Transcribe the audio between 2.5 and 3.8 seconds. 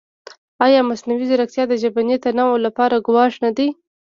لپاره ګواښ نه دی؟